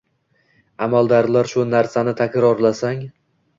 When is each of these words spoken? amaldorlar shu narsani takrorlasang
amaldorlar 0.87 1.51
shu 1.53 1.67
narsani 1.75 2.17
takrorlasang 2.25 3.07